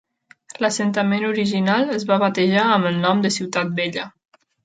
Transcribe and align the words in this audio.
L'assentament 0.63 1.25
original 1.27 1.93
es 1.97 2.07
va 2.13 2.17
batejar 2.25 2.65
amb 2.77 2.91
el 2.93 2.99
nom 3.05 3.23
de 3.27 3.33
Ciutat 3.39 3.77
Vella. 3.81 4.09